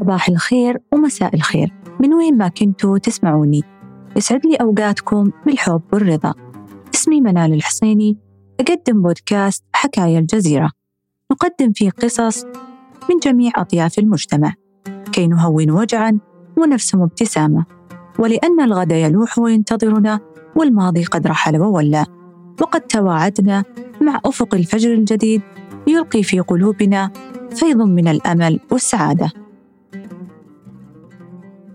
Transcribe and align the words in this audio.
صباح 0.00 0.28
الخير 0.28 0.80
ومساء 0.92 1.34
الخير. 1.34 1.72
من 2.00 2.14
وين 2.14 2.36
ما 2.36 2.48
كنتوا 2.48 2.98
تسمعوني. 2.98 3.62
يسعد 4.16 4.46
لي 4.46 4.56
أوقاتكم 4.56 5.30
بالحب 5.46 5.82
والرضا. 5.92 6.34
اسمي 6.94 7.20
منال 7.20 7.52
الحسيني 7.52 8.18
أقدم 8.60 9.02
بودكاست 9.02 9.64
حكاية 9.72 10.18
الجزيرة. 10.18 10.70
نقدم 11.32 11.72
فيه 11.72 11.90
قصص 11.90 12.44
من 13.10 13.18
جميع 13.22 13.52
أطياف 13.56 13.98
المجتمع. 13.98 14.54
كي 15.12 15.26
نهون 15.26 15.70
وجعا 15.70 16.18
ونرسم 16.56 17.02
ابتسامة. 17.02 17.64
ولأن 18.18 18.60
الغد 18.60 18.92
يلوح 18.92 19.38
وينتظرنا 19.38 20.20
والماضي 20.56 21.04
قد 21.04 21.26
رحل 21.26 21.60
وولى. 21.60 22.06
وقد 22.60 22.80
تواعدنا 22.80 23.64
مع 24.00 24.20
أفق 24.24 24.54
الفجر 24.54 24.94
الجديد 24.94 25.42
يلقي 25.86 26.22
في 26.22 26.40
قلوبنا 26.40 27.10
فيض 27.54 27.76
من 27.76 28.08
الأمل 28.08 28.60
والسعادة. 28.72 29.32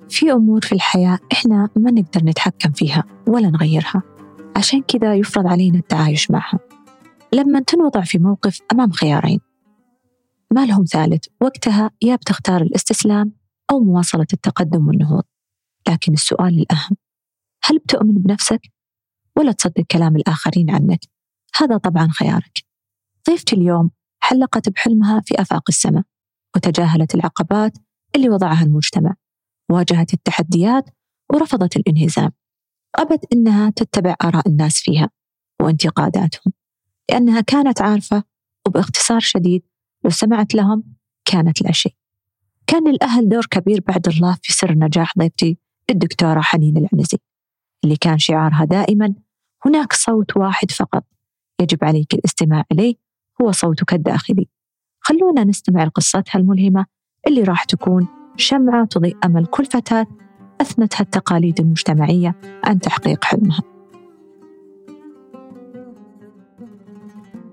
في 0.09 0.31
أمور 0.31 0.61
في 0.61 0.71
الحياة 0.71 1.19
إحنا 1.31 1.69
ما 1.75 1.91
نقدر 1.91 2.23
نتحكم 2.23 2.71
فيها 2.71 3.03
ولا 3.27 3.49
نغيرها. 3.49 4.03
عشان 4.55 4.81
كذا 4.81 5.15
يفرض 5.15 5.47
علينا 5.47 5.77
التعايش 5.77 6.31
معها. 6.31 6.59
لما 7.33 7.59
تنوضع 7.59 8.01
في 8.01 8.17
موقف 8.17 8.59
أمام 8.71 8.91
خيارين. 8.91 9.39
ما 10.53 10.65
لهم 10.65 10.85
ثالث 10.85 11.25
وقتها 11.41 11.91
يا 12.01 12.15
بتختار 12.15 12.61
الاستسلام 12.61 13.31
أو 13.71 13.79
مواصلة 13.79 14.27
التقدم 14.33 14.87
والنهوض. 14.87 15.23
لكن 15.89 16.13
السؤال 16.13 16.59
الأهم 16.59 16.97
هل 17.63 17.79
بتؤمن 17.79 18.13
بنفسك؟ 18.13 18.61
ولا 19.37 19.51
تصدق 19.51 19.81
كلام 19.91 20.15
الآخرين 20.15 20.69
عنك. 20.69 20.99
هذا 21.55 21.77
طبعا 21.77 22.07
خيارك. 22.11 22.65
ضيفتي 23.29 23.55
اليوم 23.55 23.91
حلقت 24.29 24.69
بحلمها 24.69 25.21
في 25.25 25.41
آفاق 25.41 25.63
السماء 25.69 26.03
وتجاهلت 26.55 27.15
العقبات 27.15 27.77
اللي 28.15 28.29
وضعها 28.29 28.63
المجتمع 28.63 29.15
واجهت 29.71 30.13
التحديات 30.13 30.89
ورفضت 31.33 31.75
الانهزام. 31.75 32.31
أبت 32.95 33.33
إنها 33.33 33.69
تتبع 33.69 34.15
آراء 34.23 34.47
الناس 34.47 34.77
فيها 34.77 35.09
وانتقاداتهم 35.61 36.53
لأنها 37.11 37.41
كانت 37.41 37.81
عارفة 37.81 38.23
وباختصار 38.67 39.19
شديد 39.19 39.63
لو 40.03 40.09
سمعت 40.09 40.55
لهم 40.55 40.83
كانت 41.25 41.61
لا 41.61 41.71
شيء. 41.71 41.95
كان 42.67 42.91
للأهل 42.91 43.29
دور 43.29 43.45
كبير 43.45 43.83
بعد 43.87 44.07
الله 44.07 44.37
في 44.43 44.53
سر 44.53 44.71
نجاح 44.73 45.13
ضيفتي 45.17 45.57
الدكتورة 45.89 46.41
حنين 46.41 46.77
العنزي 46.77 47.17
اللي 47.83 47.95
كان 47.95 48.17
شعارها 48.17 48.65
دائما 48.65 49.15
هناك 49.65 49.93
صوت 49.93 50.37
واحد 50.37 50.71
فقط 50.71 51.03
يجب 51.61 51.83
عليك 51.83 52.13
الاستماع 52.13 52.63
إليه 52.71 53.08
هو 53.41 53.51
صوتك 53.51 53.93
الداخلي. 53.93 54.47
خلونا 55.01 55.43
نستمع 55.43 55.83
لقصتها 55.83 56.39
الملهمة 56.39 56.85
اللي 57.27 57.43
راح 57.43 57.63
تكون 57.63 58.07
شمعة 58.37 58.85
تضيء 58.85 59.17
أمل 59.25 59.45
كل 59.45 59.65
فتاة 59.65 60.07
أثنتها 60.61 61.01
التقاليد 61.01 61.59
المجتمعية 61.59 62.35
عن 62.63 62.79
تحقيق 62.79 63.23
حلمها. 63.23 63.59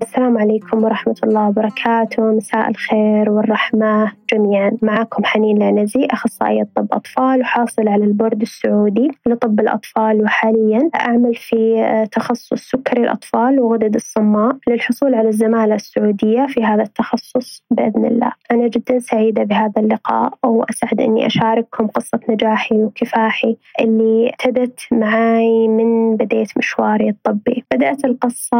السلام 0.03 0.39
عليكم 0.39 0.84
ورحمة 0.84 1.17
الله 1.25 1.48
وبركاته. 1.48 2.23
مساء 2.23 2.70
الخير 2.70 3.31
والرحمة. 3.31 4.12
جميعا. 4.32 4.77
معكم 4.82 5.24
حنين 5.24 5.56
العنزي 5.56 6.06
أخصائية 6.10 6.69
طب 6.77 6.86
أطفال 6.92 7.41
وحاصل 7.41 7.88
على 7.88 8.05
البورد 8.05 8.42
السعودي 8.42 9.10
لطب 9.27 9.60
الأطفال. 9.60 10.22
وحاليا 10.22 10.91
أعمل 10.94 11.34
في 11.34 11.56
تخصص 12.12 12.70
سكري 12.70 13.02
الأطفال 13.02 13.60
وغدد 13.60 13.94
الصماء 13.94 14.56
للحصول 14.68 15.14
على 15.14 15.28
الزمالة 15.28 15.74
السعودية 15.74 16.46
في 16.48 16.64
هذا 16.64 16.83
التخصص 16.83 17.62
بإذن 17.70 18.05
الله. 18.05 18.33
أنا 18.50 18.68
جدا 18.68 18.98
سعيدة 18.98 19.42
بهذا 19.42 19.72
اللقاء 19.83 20.33
وأسعد 20.44 21.00
أني 21.00 21.27
أشارككم 21.27 21.86
قصة 21.86 22.20
نجاحي 22.28 22.74
وكفاحي 22.74 23.56
اللي 23.80 24.30
ابتدت 24.30 24.80
معاي 24.92 25.68
من 25.68 26.16
بديت 26.16 26.58
مشواري 26.58 27.08
الطبي. 27.08 27.64
بدأت 27.74 28.05
القصة 28.05 28.56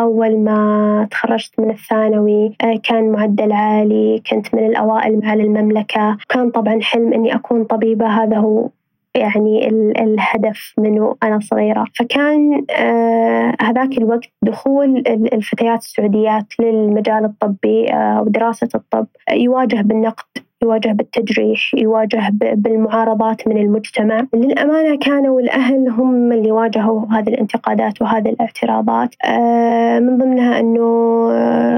أول 0.00 0.38
ما 0.38 1.08
تخرجت 1.10 1.60
من 1.60 1.70
الثانوي 1.70 2.52
آه، 2.64 2.80
كان 2.82 3.12
معدل 3.12 3.52
عالي 3.52 4.22
كنت 4.30 4.54
من 4.54 4.66
الأوائل 4.66 5.05
على 5.24 5.42
المملكة 5.42 6.16
كان 6.28 6.50
طبعا 6.50 6.78
حلم 6.82 7.12
أني 7.12 7.34
أكون 7.34 7.64
طبيبة. 7.64 8.06
هذا 8.06 8.36
هو 8.36 8.68
يعني 9.14 9.68
الهدف 10.02 10.74
منه 10.78 11.16
أنا 11.22 11.40
صغيرة. 11.40 11.84
فكان 11.94 12.64
آه 12.70 13.56
هذاك 13.60 13.98
الوقت 13.98 14.28
دخول 14.42 14.98
الفتيات 15.32 15.78
السعوديات 15.78 16.46
للمجال 16.60 17.24
الطبي 17.24 17.92
آه 17.92 18.22
ودراسة 18.22 18.68
الطب 18.74 19.06
يواجه 19.32 19.82
بالنقد 19.82 20.45
يواجه 20.62 20.88
بالتجريح 20.88 21.74
يواجه 21.74 22.30
بالمعارضات 22.32 23.48
من 23.48 23.56
المجتمع. 23.56 24.26
للأمانة 24.34 24.98
كانوا 24.98 25.40
الأهل 25.40 25.88
هم 25.88 26.32
اللي 26.32 26.52
واجهوا 26.52 27.06
هذه 27.10 27.28
الانتقادات 27.28 28.02
وهذه 28.02 28.28
الاعتراضات. 28.28 29.14
آه، 29.24 29.98
من 29.98 30.18
ضمنها 30.18 30.60
أنه 30.60 30.86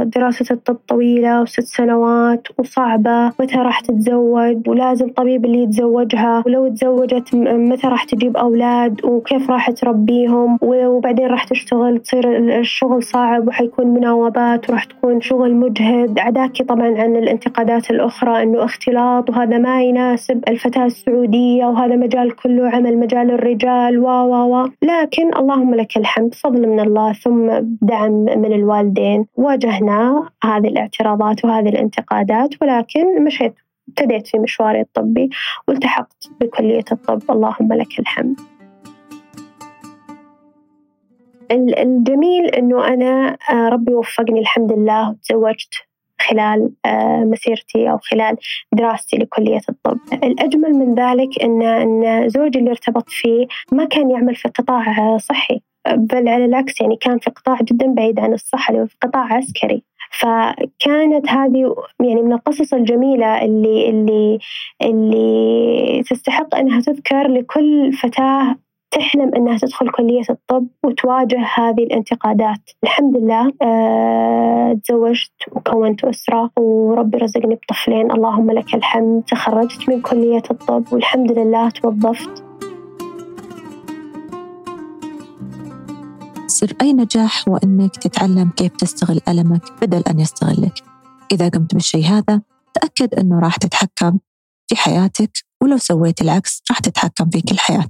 دراسة 0.05 0.47
الطب 0.51 0.77
طويلة 0.89 1.43
وست 1.43 1.61
سنوات 1.61 2.49
وصعبة. 2.59 3.27
متى 3.41 3.57
راح 3.57 3.81
تتزوج؟ 3.81 4.69
ولازم 4.69 5.09
طبيب 5.09 5.45
اللي 5.45 5.63
يتزوجها. 5.63 6.43
ولو 6.47 6.69
تزوجت 6.69 7.35
متى 7.35 7.87
راح 7.87 8.05
تجيب 8.05 8.37
أولاد؟ 8.37 9.05
وكيف 9.05 9.51
راح 9.51 9.71
تربيهم؟ 9.71 10.59
وبعدين 10.63 11.27
راح 11.27 11.45
تشتغل 11.45 11.99
تصير 11.99 12.37
الشغل 12.61 13.03
صعب 13.03 13.49
وحيكون 13.49 13.87
مناوبات 13.87 14.71
وراح 14.71 14.85
تكون 14.85 15.21
شغل 15.21 15.55
مجهد. 15.55 16.19
عداكي 16.19 16.65
طبعا 16.65 16.87
عن 16.87 17.17
الانتقادات 17.17 17.91
الأخرى 17.91 18.43
أنه 18.43 18.68
اختلاط 18.69 19.31
وهذا 19.31 19.59
ما 19.59 19.83
يناسب 19.83 20.45
الفتاة 20.49 20.87
السعودية 20.87 21.65
وهذا 21.65 21.97
مجال 21.97 22.37
كله 22.37 22.71
عمل 22.71 22.99
مجال 22.99 23.31
الرجال 23.31 23.99
و 23.99 24.07
و 24.07 24.35
و. 24.53 24.69
لكن 24.83 25.35
اللهم 25.37 25.75
لك 25.75 25.97
الحمد 25.97 26.35
فضل 26.35 26.69
من 26.69 26.81
الله 26.81 27.13
ثم 27.13 27.47
دعم 27.83 28.13
من 28.13 28.53
الوالدين. 28.53 29.27
واجهنا 29.37 30.29
هذه 30.45 30.69
الاعتراضات 30.69 31.45
وهذه 31.45 31.69
الانتقادات 31.69 32.51
ولكن 32.63 33.25
مشيت 33.25 33.55
ابتديت 33.89 34.27
في 34.27 34.39
مشواري 34.39 34.81
الطبي 34.81 35.31
والتحقت 35.69 36.31
بكلية 36.41 36.85
الطب. 36.93 37.23
اللهم 37.31 37.73
لك 37.73 37.99
الحمد. 37.99 38.41
الجميل 41.51 42.47
إنه 42.47 42.89
أنا 42.89 43.37
آه، 43.51 43.69
ربي 43.69 43.95
وفقني 43.95 44.41
الحمد 44.41 44.73
لله 44.73 45.11
وتزوجت 45.11 45.88
خلال 46.21 46.71
آه، 46.87 47.25
مسيرتي 47.25 47.91
أو 47.91 47.99
خلال 47.99 48.37
دراستي 48.73 49.17
لكلية 49.17 49.61
الطب. 49.69 49.99
الأجمل 50.13 50.73
من 50.73 50.95
ذلك 50.95 51.43
أن 51.43 51.63
أن 51.63 52.29
زوجي 52.29 52.59
اللي 52.59 52.71
ارتبط 52.71 53.09
فيه 53.09 53.47
ما 53.73 53.85
كان 53.85 54.11
يعمل 54.11 54.35
في 54.37 54.49
قطاع 54.49 55.17
صحي 55.17 55.61
بل 55.97 56.29
على 56.29 56.45
العكس 56.45 56.81
يعني 56.81 56.97
كان 56.97 57.19
في 57.19 57.31
قطاع 57.31 57.59
جدا 57.63 57.87
بعيد 57.87 58.21
عن 58.21 58.33
الصحة 58.33 58.75
اللي 58.75 58.89
في 58.89 58.97
قطاع 59.03 59.33
عسكري. 59.33 59.83
فكانت 60.11 61.29
هذه 61.29 61.75
يعني 62.01 62.23
من 62.23 62.33
القصص 62.33 62.75
الجميلة 62.75 63.45
اللي 63.45 63.91
اللي 63.91 64.39
اللي 64.83 66.03
تستحق 66.03 66.55
أنها 66.55 66.81
تذكر 66.81 67.29
لكل 67.29 67.93
فتاة 67.93 68.57
تحلم 68.91 69.35
أنها 69.35 69.59
تدخل 69.59 69.91
كلية 69.91 70.23
الطب 70.31 70.67
وتواجه 70.85 71.47
هذه 71.55 71.83
الانتقادات. 71.83 72.71
الحمد 72.85 73.17
لله 73.17 73.53
أه 73.63 74.81
تزوجت 74.85 75.33
وكونت 75.53 76.05
أسرة 76.05 76.51
وربي 76.59 77.19
رزقني 77.19 77.55
بطفلين. 77.55 78.13
اللهم 78.13 78.51
لك 78.51 78.75
الحمد. 78.75 79.23
تخرجت 79.23 79.89
من 79.89 80.01
كلية 80.01 80.43
الطب 80.51 80.85
والحمد 80.93 81.33
لله 81.33 81.71
توظفت. 81.71 82.45
سر 86.47 86.73
أي 86.83 86.93
نجاح 86.93 87.49
هو 87.49 87.57
أنك 87.57 87.97
تتعلم 87.97 88.51
كيف 88.57 88.77
تستغل 88.77 89.21
ألمك 89.29 89.63
بدل 89.83 90.03
أن 90.11 90.21
يستغلك. 90.21 90.75
إذا 91.33 91.49
قمت 91.49 91.75
بالشيء 91.75 92.05
هذا 92.05 92.43
تأكد 92.75 93.15
أنه 93.15 93.41
راح 93.41 93.57
تتحكم 93.57 94.19
في 94.69 94.77
حياتك 94.77 95.31
ولو 95.63 95.77
سويت 95.77 96.23
العكس 96.23 96.63
راح 96.71 96.79
تتحكم 96.79 97.31
فيك 97.31 97.53
الحياة 97.53 97.87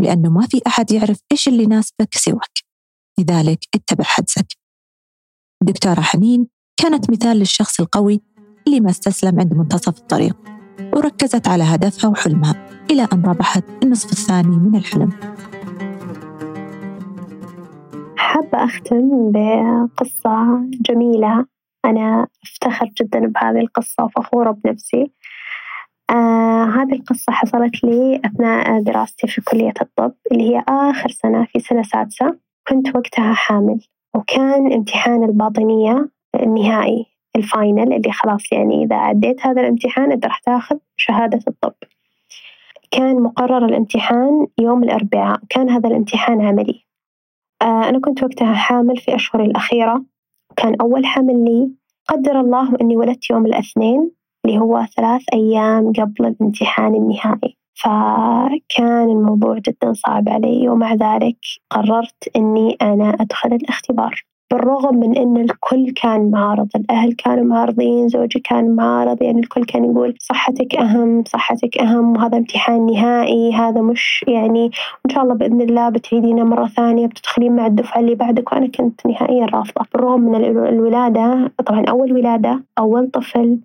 لأنه 0.00 0.30
ما 0.30 0.46
في 0.46 0.60
أحد 0.66 0.92
يعرف 0.92 1.20
إيش 1.32 1.48
اللي 1.48 1.62
يناسبك 1.62 2.14
سواك. 2.14 2.58
لذلك 3.18 3.58
اتبع 3.74 4.04
حدسك 4.04 4.46
دكتورة 5.62 6.00
حنين 6.00 6.46
كانت 6.76 7.10
مثال 7.10 7.36
للشخص 7.36 7.80
القوي 7.80 8.20
اللي 8.66 8.80
ما 8.80 8.90
استسلم 8.90 9.40
عند 9.40 9.54
منتصف 9.54 9.98
الطريق 9.98 10.36
وركزت 10.94 11.48
على 11.48 11.64
هدفها 11.64 12.10
وحلمها 12.10 12.68
إلى 12.90 13.08
أن 13.12 13.22
ربحت 13.26 13.64
النصف 13.82 14.12
الثاني 14.12 14.56
من 14.56 14.76
الحلم. 14.76 15.10
حابة 18.16 18.64
أختم 18.64 19.32
بقصة 19.32 20.60
جميلة. 20.88 21.46
أنا 21.84 22.26
أفتخر 22.42 22.86
جدا 23.00 23.26
بهذه 23.26 23.60
القصة 23.60 24.04
وفخورة 24.04 24.50
بنفسي. 24.50 25.12
هذه 26.64 26.92
القصة 26.92 27.32
حصلت 27.32 27.84
لي 27.84 28.20
أثناء 28.24 28.82
دراستي 28.82 29.26
في 29.26 29.40
كلية 29.40 29.74
الطب 29.82 30.12
اللي 30.32 30.50
هي 30.50 30.64
آخر 30.68 31.08
سنة 31.08 31.44
في 31.44 31.60
سنة 31.60 31.82
سادسة. 31.82 32.38
كنت 32.68 32.96
وقتها 32.96 33.34
حامل 33.34 33.80
وكان 34.14 34.72
امتحان 34.72 35.24
الباطنية 35.24 36.08
النهائي 36.34 37.06
ال 37.36 37.45
final 37.45 37.92
اللي 37.92 38.12
خلاص 38.12 38.52
يعني 38.52 38.84
إذا 38.84 38.96
عديت 38.96 39.46
هذا 39.46 39.60
الامتحان 39.60 40.12
أنت 40.12 40.26
راح 40.26 40.38
تاخذ 40.38 40.76
شهادة 40.96 41.40
الطب. 41.48 41.74
كان 42.90 43.22
مقرر 43.22 43.64
الامتحان 43.64 44.46
يوم 44.58 44.82
الأربعاء 44.84 45.40
كان 45.50 45.70
هذا 45.70 45.88
الامتحان 45.88 46.40
عملي. 46.40 46.84
آه، 47.62 47.88
أنا 47.88 48.00
كنت 48.00 48.22
وقتها 48.22 48.54
حامل 48.54 48.96
في 48.96 49.14
أشهر 49.14 49.42
الأخيرة. 49.42 50.04
كان 50.56 50.74
أول 50.80 51.06
حمل 51.06 51.44
لي 51.44 51.70
قدر 52.08 52.40
الله 52.40 52.76
أني 52.80 52.96
ولدت 52.96 53.30
يوم 53.30 53.46
الاثنين 53.46 54.10
اللي 54.44 54.58
هو 54.58 54.86
ثلاث 54.96 55.22
أيام 55.32 55.92
قبل 55.92 56.26
الامتحان 56.26 56.94
النهائي. 56.94 57.56
فكان 57.74 59.10
الموضوع 59.10 59.58
جدا 59.58 59.92
صعب 59.92 60.28
علي 60.28 60.68
ومع 60.68 60.94
ذلك 60.94 61.36
قررت 61.70 62.36
أني 62.36 62.76
أنا 62.82 63.08
أدخل 63.20 63.52
الاختبار. 63.52 64.24
بالرغم 64.52 64.96
من 64.96 65.16
أن 65.16 65.36
الكل 65.36 65.90
كان 65.90 66.30
معارض 66.30 66.68
الأهل 66.76 67.12
كانوا 67.12 67.44
معارضين 67.44 68.08
زوجي 68.08 68.40
كان 68.40 68.76
معارض 68.76 69.22
يعني 69.22 69.40
الكل 69.40 69.64
كان 69.64 69.84
يقول 69.84 70.14
صحتك 70.20 70.74
أهم 70.74 71.24
صحتك 71.24 71.78
أهم 71.78 72.16
وهذا 72.16 72.38
امتحان 72.38 72.86
نهائي 72.86 73.52
هذا 73.52 73.80
مش 73.80 74.24
يعني 74.28 74.70
إن 75.06 75.10
شاء 75.10 75.22
الله 75.22 75.34
بإذن 75.34 75.60
الله 75.60 75.88
بتعيدينه 75.88 76.44
مرة 76.44 76.66
ثانية 76.66 77.06
بتدخلين 77.06 77.56
مع 77.56 77.66
الدفعة 77.66 78.00
اللي 78.00 78.14
بعدك 78.14 78.52
وأنا 78.52 78.66
كنت 78.66 79.06
نهائيا 79.06 79.46
رافضة. 79.46 79.86
بالرغم 79.94 80.20
من 80.20 80.44
الولادة 80.68 81.52
طبعا 81.66 81.84
أول 81.84 82.12
ولادة 82.12 82.64
أول 82.78 83.10
طفل 83.10 83.58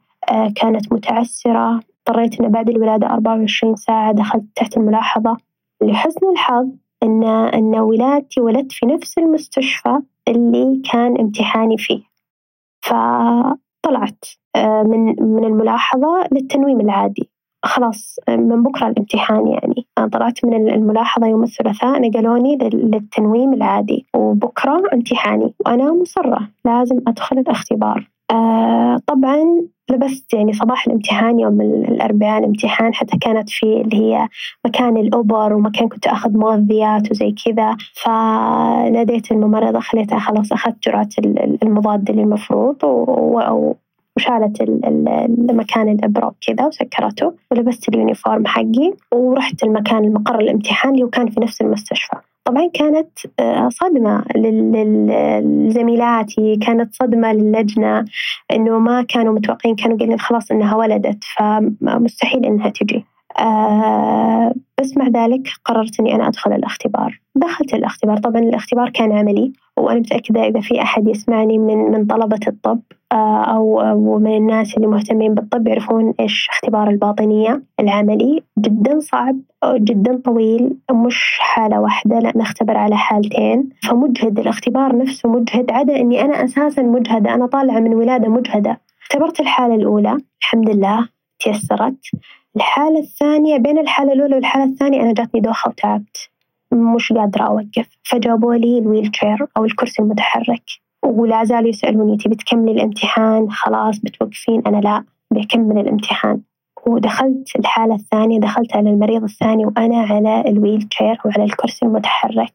كانت 0.55 0.93
متعسرة. 0.93 1.79
اضطريت 2.07 2.41
أن 2.41 2.51
بعد 2.51 2.69
الولادة 2.69 3.07
24 3.07 3.75
ساعة. 3.75 4.11
دخلت 4.11 4.45
تحت 4.55 4.77
الملاحظة 4.77 5.37
لحسن 5.83 6.29
الحظ 6.31 6.69
أن 7.03 7.23
أن 7.27 7.75
ولادتي 7.75 8.41
ولدت 8.41 8.71
في 8.71 8.85
نفس 8.85 9.17
المستشفى 9.17 9.99
اللي 10.27 10.81
كان 10.91 11.19
امتحاني 11.19 11.77
فيه. 11.77 12.01
فطلعت 12.85 14.25
آه، 14.55 14.83
من 14.83 15.05
من 15.19 15.45
الملاحظة 15.45 16.23
للتنويم 16.31 16.81
العادي. 16.81 17.29
خلاص 17.65 18.15
من 18.29 18.63
بكرة 18.63 18.87
الامتحان 18.87 19.47
يعني. 19.47 19.87
أنا 19.97 20.07
طلعت 20.07 20.45
من 20.45 20.69
الملاحظة 20.69 21.27
يوم 21.27 21.43
الثلاثاء 21.43 22.01
نقلوني 22.01 22.57
للتنويم 22.73 23.53
العادي. 23.53 24.05
وبكرة 24.15 24.81
امتحاني. 24.93 25.53
وأنا 25.65 25.93
مصرة. 25.93 26.49
لازم 26.65 26.99
أدخل 27.07 27.39
الاختبار. 27.39 28.09
آه 28.31 28.97
طبعا 29.07 29.67
لبست 29.91 30.33
يعني 30.33 30.53
صباح 30.53 30.87
الامتحان 30.87 31.39
يوم 31.39 31.61
الأربعاء 31.61 32.39
الامتحان 32.39 32.93
حتى 32.93 33.17
كانت 33.17 33.49
في 33.49 33.81
اللي 33.81 33.97
هي 33.97 34.27
مكان 34.65 34.97
الأوبر 34.97 35.53
ومكان 35.53 35.87
كنت 35.89 36.07
أخذ 36.07 36.37
مغذيات 36.37 37.11
وزي 37.11 37.35
كذا. 37.45 37.77
فناديت 37.93 39.31
الممرضة 39.31 39.79
خليتها 39.79 40.19
خلاص 40.19 40.51
أخذت 40.51 40.83
جرعة 40.83 41.09
المضاد 41.63 42.09
اللي 42.09 42.21
المفروض 42.21 42.75
وشالت 44.17 44.61
المكان 44.61 45.89
الإبرة 45.89 46.27
وكذا 46.27 46.67
وسكرته. 46.67 47.33
ولبست 47.51 47.89
اليونيفورم 47.89 48.45
حقي 48.47 48.93
ورحت 49.13 49.63
المكان 49.63 50.05
المقر 50.05 50.39
الامتحان 50.39 50.93
اللي 50.93 51.03
هو 51.03 51.09
كان 51.09 51.29
في 51.29 51.39
نفس 51.39 51.61
المستشفى. 51.61 52.15
طبعا 52.45 52.69
كانت 52.73 53.09
آه، 53.39 53.69
صدمة 53.69 54.23
لزميلاتي 55.41 56.55
كانت 56.55 56.95
صدمة 56.95 57.33
للجنة 57.33 58.05
إنه 58.51 58.79
ما 58.79 59.01
كانوا 59.01 59.33
متوقعين 59.33 59.75
كانوا 59.75 59.97
قايلين 59.97 60.19
خلاص 60.19 60.51
إنها 60.51 60.75
ولدت 60.75 61.23
فمستحيل 61.23 62.45
إنها 62.45 62.69
تجي. 62.69 63.05
آه 63.39 64.53
بس 64.79 64.97
مع 64.97 65.07
ذلك 65.07 65.49
قررت 65.65 65.99
إني 65.99 66.15
أنا 66.15 66.27
أدخل 66.27 66.53
الاختبار. 66.53 67.19
دخلت 67.35 67.73
الاختبار. 67.73 68.17
طبعا 68.17 68.41
الاختبار 68.41 68.89
كان 68.89 69.11
عملي 69.11 69.53
وأنا 69.77 69.99
متأكدة 69.99 70.43
إذا 70.47 70.61
في 70.61 70.81
أحد 70.81 71.07
يسمعني 71.07 71.57
من 71.57 71.77
من 71.77 72.05
طلبة 72.05 72.39
الطب 72.47 72.79
أو 73.15 73.81
أو 73.81 74.19
من 74.19 74.37
الناس 74.37 74.77
اللي 74.77 74.87
مهتمين 74.87 75.33
بالطب 75.33 75.67
يعرفون 75.67 76.13
إيش 76.19 76.47
اختبار 76.51 76.89
الباطنية 76.89 77.63
العملي. 77.79 78.43
جدا 78.59 78.99
صعب 78.99 79.39
جدا 79.75 80.21
طويل 80.25 80.77
مش 80.91 81.37
حالة 81.41 81.79
واحدة 81.79 82.19
لا 82.19 82.31
نختبر 82.35 82.77
على 82.77 82.97
حالتين. 82.97 83.69
فمجهد 83.89 84.39
الاختبار 84.39 84.97
نفسه 84.97 85.29
مجهد 85.29 85.71
عدا 85.71 85.95
إني 85.95 86.21
أنا 86.21 86.43
أساسا 86.43 86.81
مجهدة 86.81 87.33
أنا 87.33 87.47
طالعة 87.47 87.79
من 87.79 87.93
ولادة 87.93 88.29
مجهدة. 88.29 88.79
اختبرت 89.01 89.39
الحالة 89.39 89.75
الأولى 89.75 90.17
الحمد 90.41 90.69
لله 90.69 91.09
تيسرت. 91.39 91.97
الحالة 92.55 92.99
الثانية 92.99 93.57
بين 93.57 93.77
الحالة 93.77 94.13
الأولى 94.13 94.35
والحالة 94.35 94.65
الثانية 94.65 95.01
أنا 95.01 95.13
جاتني 95.13 95.41
دوخة 95.41 95.69
وتعبت 95.69 96.29
مش 96.71 97.13
قادرة 97.13 97.43
أوقف. 97.43 97.89
فجابوا 98.03 98.55
لي 98.55 98.77
الويل 98.77 99.07
تشير 99.07 99.47
أو 99.57 99.65
الكرسي 99.65 100.01
المتحرك. 100.01 100.84
ولا 101.05 101.43
زالوا 101.43 101.69
يسألوني 101.69 102.17
تبي 102.17 102.35
تكملي 102.35 102.71
الامتحان؟ 102.71 103.51
خلاص 103.51 103.99
بتوقفين. 103.99 104.61
أنا 104.67 104.77
لا 104.77 105.03
بكمل 105.31 105.77
الامتحان. 105.79 106.41
ودخلت 106.87 107.55
الحالة 107.59 107.95
الثانية 107.95 108.39
دخلت 108.39 108.75
على 108.75 108.89
المريض 108.89 109.23
الثاني 109.23 109.65
وأنا 109.65 109.97
على 109.97 110.43
الويل 110.47 110.81
تشير 110.81 111.17
وعلى 111.25 111.43
الكرسي 111.43 111.85
المتحرك. 111.85 112.53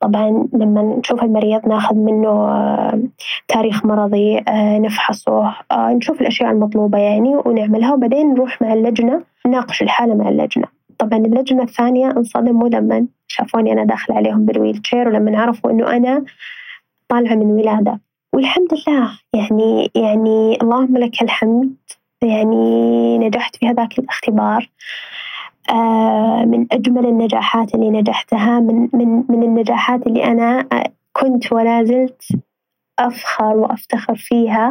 طبعا 0.00 0.48
لما 0.52 0.82
نشوف 0.82 1.22
المريض 1.22 1.68
ناخذ 1.68 1.94
منه 1.96 2.28
آه، 2.28 3.02
تاريخ 3.48 3.84
مرضي 3.84 4.38
آه، 4.38 4.78
نفحصه 4.78 5.54
آه، 5.72 5.92
نشوف 5.92 6.20
الأشياء 6.20 6.50
المطلوبة 6.50 6.98
يعني 6.98 7.36
ونعملها 7.36 7.94
وبعدين 7.94 8.34
نروح 8.34 8.62
مع 8.62 8.72
اللجنة 8.72 9.22
نناقش 9.46 9.82
الحالة 9.82 10.14
مع 10.14 10.28
اللجنة. 10.28 10.64
طبعا 10.98 11.18
اللجنة 11.18 11.62
الثانية 11.62 12.10
انصدموا 12.10 12.68
لما 12.68 13.06
شافوني 13.26 13.72
أنا 13.72 13.84
داخلة 13.84 14.16
عليهم 14.16 14.44
بالويل 14.44 14.78
تشير 14.78 15.08
ولما 15.08 15.40
عرفوا 15.40 15.70
إنه 15.70 15.96
أنا 15.96 16.24
طالعة 17.12 17.34
من 17.34 17.46
ولادة. 17.46 18.00
والحمد 18.34 18.68
لله 18.72 19.18
يعني 19.34 19.90
يعني 19.94 20.58
اللهم 20.62 20.96
لك 20.98 21.22
الحمد. 21.22 21.74
يعني 22.22 23.18
نجحت 23.18 23.56
في 23.56 23.68
هذاك 23.68 23.98
الاختبار. 23.98 24.70
آه، 25.70 26.44
من 26.44 26.66
أجمل 26.72 27.06
النجاحات 27.06 27.74
اللي 27.74 27.90
نجحتها 27.90 28.60
من 28.60 28.88
من 28.92 29.24
من 29.28 29.42
النجاحات 29.42 30.06
اللي 30.06 30.24
أنا 30.24 30.68
كنت 31.12 31.52
ولا 31.52 31.84
زلت 31.84 32.22
أفخر 32.98 33.56
وأفتخر 33.56 34.14
فيها. 34.16 34.70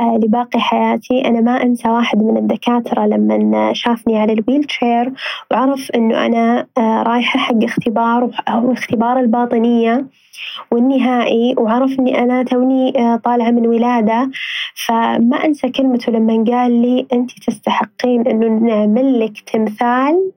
لباقي 0.00 0.60
حياتي. 0.60 1.20
أنا 1.28 1.40
ما 1.40 1.62
أنسى 1.62 1.88
واحد 1.88 2.22
من 2.22 2.36
الدكاترة 2.36 3.06
لما 3.06 3.72
شافني 3.72 4.18
على 4.18 4.32
الويل 4.32 4.66
شير 4.70 5.12
وعرف 5.50 5.90
إنه 5.90 6.26
أنا 6.26 6.66
آه، 6.78 7.02
رايحة 7.02 7.38
حق 7.38 7.64
اختبار 7.64 8.30
واختبار 8.54 9.20
الباطنية 9.20 10.06
والنهائي 10.70 11.54
وعرف 11.58 11.98
إني 11.98 12.18
أنا 12.18 12.42
توني 12.42 12.98
آه، 12.98 13.16
طالعة 13.16 13.50
من 13.50 13.66
ولادة. 13.66 14.30
فما 14.86 15.44
أنسى 15.44 15.68
كلمته 15.68 16.12
لما 16.12 16.44
قال 16.44 16.82
لي 16.82 17.06
أنت 17.12 17.30
تستحقين 17.46 18.26
إنه 18.28 18.48
نعمل 18.48 19.20
لك 19.20 19.40
تمثال 19.40 20.32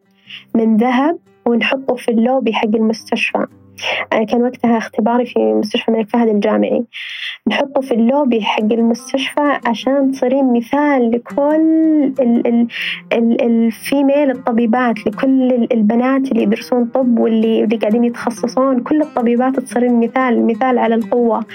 من 0.55 0.77
ذهب 0.77 1.17
ونحطه 1.45 1.95
في 1.95 2.11
اللوبي 2.11 2.53
حق 2.53 2.75
المستشفى. 2.75 3.47
كان 4.11 4.41
وقتها 4.41 4.77
اختباري 4.77 5.25
في 5.25 5.39
مستشفى 5.39 5.89
الملك 5.89 6.09
فهد 6.09 6.27
الجامعي. 6.27 6.85
نحطه 7.47 7.81
في 7.81 7.93
اللوبي 7.93 8.41
حق 8.41 8.63
المستشفى 8.63 9.59
عشان 9.65 10.11
تصيرين 10.11 10.53
مثال 10.53 11.11
لكل 11.11 12.13
ال 13.41 13.54
female 13.54 14.31
الطبيبات 14.31 15.07
لكل 15.07 15.67
البنات 15.71 16.31
اللي 16.31 16.43
يدرسون 16.43 16.85
طب 16.85 17.19
واللي 17.19 17.63
اللي 17.63 17.77
قاعدين 17.77 18.03
يتخصصون. 18.03 18.79
كل 18.79 19.01
الطبيبات 19.01 19.59
تصيرين 19.59 19.99
مثال 19.99 20.47
مثال 20.47 20.77
على 20.77 20.95
القوة. 20.95 21.45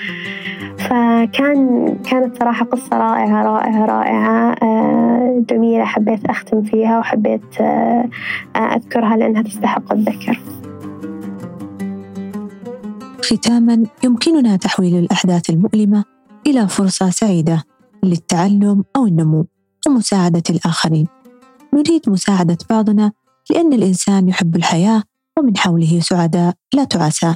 فكان 0.78 1.88
كانت 2.10 2.38
صراحة 2.38 2.64
قصة 2.64 2.98
رائعة 2.98 3.42
رائعة 3.42 3.84
رائعة. 3.86 4.56
آه، 4.62 5.44
جميلة 5.50 5.84
حبيت 5.84 6.26
أختم 6.26 6.62
فيها 6.62 6.98
وحبيت 6.98 7.60
آه، 7.60 8.08
أذكرها 8.56 9.16
لأنها 9.16 9.42
تستحق 9.42 9.92
الذكر. 9.92 10.40
ختاما 13.32 13.86
يمكننا 14.04 14.56
تحويل 14.56 14.96
الأحداث 14.96 15.50
المؤلمة 15.50 16.04
إلى 16.46 16.68
فرصة 16.68 17.10
سعيدة 17.10 17.64
للتعلم 18.02 18.84
أو 18.96 19.06
النمو 19.06 19.46
ومساعدة 19.88 20.42
الآخرين. 20.50 21.06
نريد 21.74 22.08
مساعدة 22.08 22.58
بعضنا 22.70 23.12
لأن 23.50 23.72
الإنسان 23.72 24.28
يحب 24.28 24.56
الحياة 24.56 25.02
ومن 25.38 25.56
حوله 25.56 26.00
سعداء 26.00 26.54
لا 26.74 26.84
تعاسى 26.84 27.34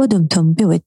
ودمتم 0.00 0.52
بود 0.52 0.82